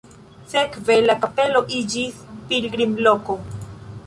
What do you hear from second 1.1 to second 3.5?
kapelo iĝis pilgrimloko.